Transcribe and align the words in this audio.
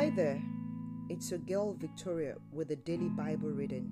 Hi 0.00 0.08
there, 0.08 0.40
it's 1.10 1.30
your 1.30 1.40
girl 1.40 1.74
Victoria 1.74 2.36
with 2.52 2.68
the 2.68 2.76
daily 2.76 3.10
Bible 3.10 3.50
reading. 3.50 3.90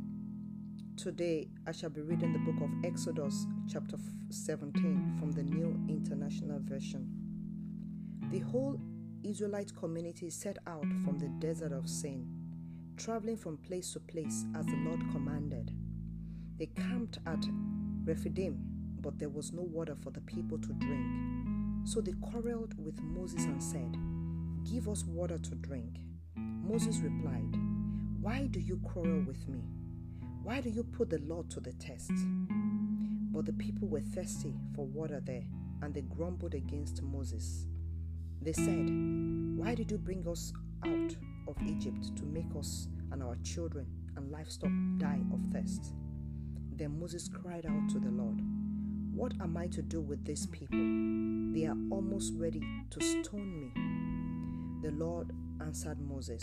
Today 0.96 1.50
I 1.66 1.72
shall 1.72 1.90
be 1.90 2.00
reading 2.00 2.32
the 2.32 2.38
book 2.38 2.62
of 2.62 2.70
Exodus, 2.82 3.44
chapter 3.70 3.98
17, 4.30 5.16
from 5.18 5.32
the 5.32 5.42
New 5.42 5.78
International 5.86 6.60
Version. 6.62 7.10
The 8.30 8.38
whole 8.38 8.80
Israelite 9.22 9.76
community 9.76 10.30
set 10.30 10.56
out 10.66 10.86
from 11.04 11.18
the 11.18 11.28
desert 11.46 11.72
of 11.72 11.90
Sin, 11.90 12.26
traveling 12.96 13.36
from 13.36 13.58
place 13.58 13.92
to 13.92 14.00
place 14.00 14.46
as 14.58 14.64
the 14.64 14.80
Lord 14.86 15.00
commanded. 15.12 15.72
They 16.56 16.70
camped 16.74 17.18
at 17.26 17.44
Rephidim, 18.06 18.64
but 19.02 19.18
there 19.18 19.28
was 19.28 19.52
no 19.52 19.60
water 19.60 19.94
for 20.02 20.08
the 20.08 20.22
people 20.22 20.56
to 20.56 20.72
drink. 20.72 21.06
So 21.84 22.00
they 22.00 22.12
quarreled 22.12 22.82
with 22.82 22.98
Moses 23.02 23.44
and 23.44 23.62
said, 23.62 23.94
Give 24.70 24.86
us 24.88 25.04
water 25.04 25.38
to 25.38 25.54
drink. 25.54 26.00
Moses 26.36 26.98
replied, 26.98 27.56
Why 28.20 28.48
do 28.50 28.60
you 28.60 28.76
quarrel 28.78 29.24
with 29.26 29.48
me? 29.48 29.62
Why 30.42 30.60
do 30.60 30.68
you 30.68 30.84
put 30.84 31.08
the 31.08 31.20
Lord 31.26 31.48
to 31.52 31.60
the 31.60 31.72
test? 31.72 32.12
But 33.32 33.46
the 33.46 33.54
people 33.54 33.88
were 33.88 34.02
thirsty 34.02 34.54
for 34.74 34.84
water 34.84 35.22
there, 35.24 35.44
and 35.80 35.94
they 35.94 36.02
grumbled 36.02 36.52
against 36.52 37.02
Moses. 37.02 37.66
They 38.42 38.52
said, 38.52 38.90
Why 39.56 39.74
did 39.74 39.90
you 39.90 39.96
bring 39.96 40.28
us 40.28 40.52
out 40.84 41.16
of 41.46 41.56
Egypt 41.64 42.14
to 42.16 42.24
make 42.24 42.54
us 42.58 42.88
and 43.10 43.22
our 43.22 43.36
children 43.36 43.86
and 44.16 44.30
livestock 44.30 44.72
die 44.98 45.20
of 45.32 45.40
thirst? 45.50 45.94
Then 46.76 47.00
Moses 47.00 47.26
cried 47.26 47.64
out 47.64 47.88
to 47.88 47.98
the 47.98 48.10
Lord, 48.10 48.42
What 49.14 49.32
am 49.40 49.56
I 49.56 49.68
to 49.68 49.80
do 49.80 50.02
with 50.02 50.26
these 50.26 50.46
people? 50.46 50.78
They 51.54 51.64
are 51.64 51.76
almost 51.90 52.34
ready 52.36 52.60
to 52.90 53.00
stone 53.00 53.60
me. 53.60 54.07
The 54.80 54.92
Lord 54.92 55.32
answered 55.60 55.98
Moses, 56.00 56.40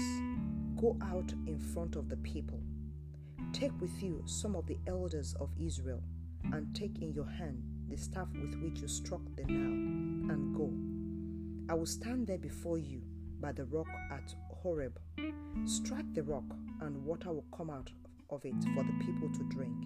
Go 0.75 0.97
out 1.01 1.31
in 1.47 1.57
front 1.57 1.95
of 1.95 2.09
the 2.09 2.17
people. 2.17 2.61
Take 3.53 3.71
with 3.79 4.03
you 4.03 4.21
some 4.25 4.57
of 4.57 4.67
the 4.67 4.77
elders 4.87 5.35
of 5.39 5.49
Israel, 5.57 6.03
and 6.51 6.75
take 6.75 7.01
in 7.01 7.13
your 7.13 7.29
hand 7.29 7.63
the 7.89 7.95
staff 7.95 8.27
with 8.33 8.53
which 8.61 8.81
you 8.81 8.89
struck 8.89 9.21
the 9.37 9.43
Nile, 9.43 10.33
and 10.33 10.53
go. 10.53 11.73
I 11.73 11.77
will 11.77 11.85
stand 11.85 12.27
there 12.27 12.37
before 12.37 12.77
you 12.77 13.01
by 13.39 13.53
the 13.53 13.63
rock 13.65 13.87
at 14.11 14.35
Horeb. 14.61 14.99
Strike 15.63 16.13
the 16.13 16.23
rock, 16.23 16.43
and 16.81 17.05
water 17.05 17.31
will 17.31 17.45
come 17.55 17.69
out 17.69 17.89
of 18.29 18.43
it 18.43 18.55
for 18.75 18.83
the 18.83 19.05
people 19.05 19.29
to 19.29 19.43
drink. 19.45 19.77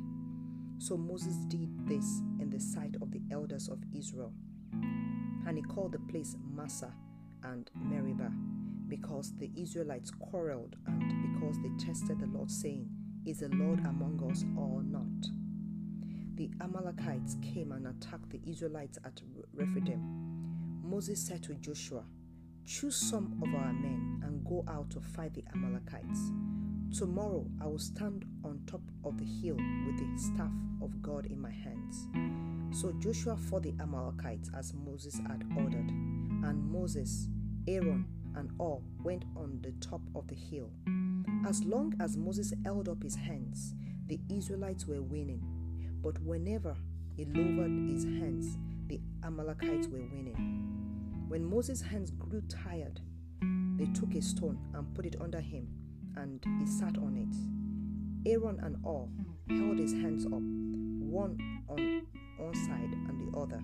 So 0.80 0.98
Moses 0.98 1.36
did 1.50 1.88
this 1.88 2.22
in 2.40 2.50
the 2.50 2.60
sight 2.60 2.96
of 3.00 3.12
the 3.12 3.22
elders 3.32 3.70
of 3.70 3.78
Israel. 3.96 4.34
And 4.72 5.56
he 5.56 5.62
called 5.62 5.92
the 5.92 6.00
place 6.12 6.36
Massah 6.56 6.94
and 7.44 7.70
Meribah, 7.76 8.32
because 8.88 9.34
the 9.38 9.52
Israelites 9.56 10.12
quarreled 10.12 10.76
and 10.88 11.34
because 11.34 11.58
they 11.62 11.70
tested 11.84 12.20
the 12.20 12.28
Lord, 12.28 12.50
saying, 12.52 12.90
Is 13.26 13.40
the 13.40 13.50
Lord 13.50 13.80
among 13.80 14.22
us 14.30 14.44
or 14.58 14.84
not? 14.84 15.30
The 16.36 16.50
Amalekites 16.62 17.36
came 17.42 17.72
and 17.72 17.88
attacked 17.88 18.30
the 18.30 18.42
Israelites 18.48 18.98
at 19.04 19.22
Rephidim. 19.54 20.02
Moses 20.84 21.20
said 21.26 21.44
to 21.44 21.54
Joshua, 21.56 22.04
Choose 22.66 22.96
some 22.96 23.40
of 23.42 23.54
our 23.54 23.74
men 23.74 24.22
and 24.24 24.46
go 24.46 24.64
out 24.68 24.90
to 24.92 25.02
fight 25.02 25.34
the 25.34 25.44
Amalekites. 25.54 26.32
Tomorrow 26.98 27.46
I 27.62 27.66
will 27.66 27.80
stand 27.80 28.26
on 28.44 28.62
top 28.66 28.82
of 29.04 29.18
the 29.18 29.26
hill 29.26 29.58
with 29.86 29.98
the 29.98 30.22
staff 30.22 30.52
of 30.82 31.02
God 31.02 31.26
in 31.26 31.40
my 31.40 31.52
hands. 31.52 32.08
So 32.72 32.92
Joshua 33.00 33.36
fought 33.36 33.64
the 33.64 33.74
Amalekites 33.80 34.50
as 34.58 34.74
Moses 34.74 35.20
had 35.28 35.44
ordered, 35.58 35.92
and 36.44 36.72
Moses, 36.72 37.28
Aaron, 37.68 38.06
and 38.36 38.50
Hur 38.60 38.80
went 39.04 39.26
on 39.36 39.60
the 39.62 39.72
top 39.86 40.02
of 40.16 40.28
the 40.28 40.36
hill. 40.36 40.70
As 41.48 41.64
long 41.64 41.94
as 42.00 42.18
Moses 42.18 42.54
held 42.64 42.90
up 42.90 43.02
his 43.04 43.16
hands, 43.16 43.74
the 44.08 44.20
Israelites 44.30 44.86
were 44.88 45.02
winning, 45.02 45.42
but 46.02 46.20
whenever 46.22 46.76
he 47.16 47.26
lowered 47.26 47.72
his 47.90 48.04
hands, 48.04 48.58
the 48.88 49.00
Amalekites 49.24 49.88
were 49.88 50.00
winning. 50.00 51.26
When 51.28 51.46
Moses' 51.46 51.82
hands 51.82 52.12
grew 52.12 52.42
tired, 52.50 53.02
they 53.78 53.86
took 53.94 54.14
a 54.16 54.22
stone 54.22 54.58
and 54.74 54.94
put 54.96 55.06
it 55.06 55.16
under 55.22 55.40
him, 55.42 55.68
and 56.16 56.44
he 56.60 56.66
sat 56.66 56.98
on 56.98 57.16
it. 57.16 58.30
Aaron 58.30 58.60
and 58.62 58.78
Hur 58.84 59.08
held 59.56 59.80
his 59.80 59.94
hands 59.94 60.26
up, 60.26 60.32
one 60.32 61.38
on 61.68 62.02
one 62.38 62.56
side 62.56 62.94
and 63.08 63.20
the 63.20 63.38
other, 63.38 63.62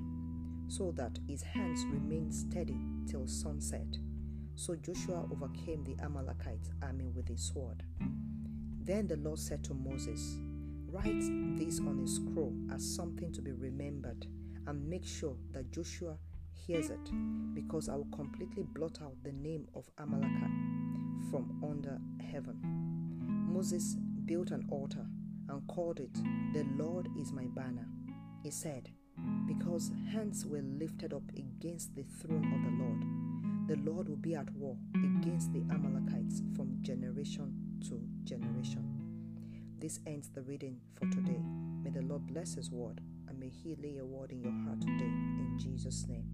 so 0.67 0.91
that 0.97 1.19
his 1.27 1.41
hands 1.41 1.85
remained 1.85 2.33
steady 2.33 2.77
till 3.07 3.27
sunset. 3.27 3.97
So 4.55 4.75
Joshua 4.75 5.27
overcame 5.31 5.83
the 5.83 6.01
Amalekite 6.03 6.69
army 6.81 7.09
with 7.13 7.27
his 7.27 7.41
sword. 7.41 7.83
Then 8.83 9.07
the 9.07 9.17
Lord 9.17 9.39
said 9.39 9.63
to 9.65 9.73
Moses, 9.73 10.37
Write 10.87 11.57
this 11.57 11.79
on 11.79 11.99
a 12.03 12.07
scroll 12.07 12.55
as 12.73 12.95
something 12.95 13.33
to 13.33 13.41
be 13.41 13.51
remembered, 13.51 14.27
and 14.67 14.89
make 14.89 15.05
sure 15.05 15.35
that 15.51 15.71
Joshua 15.71 16.17
hears 16.53 16.89
it, 16.89 17.11
because 17.53 17.89
I 17.89 17.95
will 17.95 18.07
completely 18.15 18.63
blot 18.63 18.99
out 19.01 19.15
the 19.23 19.33
name 19.33 19.67
of 19.75 19.89
Amalek 19.97 20.29
from 21.29 21.61
under 21.61 21.99
heaven. 22.31 22.59
Moses 23.51 23.97
built 24.25 24.51
an 24.51 24.67
altar 24.71 25.05
and 25.49 25.67
called 25.67 25.99
it, 25.99 26.13
The 26.53 26.65
Lord 26.77 27.09
is 27.19 27.31
my 27.31 27.45
banner. 27.55 27.87
He 28.41 28.51
said, 28.51 28.89
Because 29.47 29.91
hands 30.11 30.45
were 30.45 30.61
lifted 30.61 31.13
up 31.13 31.23
against 31.35 31.95
the 31.95 32.03
throne 32.03 32.51
of 32.53 32.61
the 32.63 32.83
Lord, 32.83 33.05
the 33.67 33.91
Lord 33.91 34.09
will 34.09 34.15
be 34.15 34.35
at 34.35 34.51
war 34.53 34.77
against 34.93 35.53
the 35.53 35.63
Amalekites 35.71 36.41
from 36.55 36.77
generation 36.81 37.53
to 37.87 38.01
generation. 38.23 39.05
This 39.79 39.99
ends 40.05 40.29
the 40.29 40.41
reading 40.41 40.79
for 40.95 41.05
today. 41.07 41.41
May 41.83 41.89
the 41.91 42.01
Lord 42.01 42.27
bless 42.27 42.55
His 42.55 42.71
word 42.71 43.01
and 43.27 43.39
may 43.39 43.49
He 43.49 43.75
lay 43.75 43.97
a 43.97 44.05
word 44.05 44.31
in 44.31 44.41
your 44.41 44.53
heart 44.65 44.81
today 44.81 45.05
in 45.05 45.57
Jesus' 45.59 46.05
name. 46.07 46.24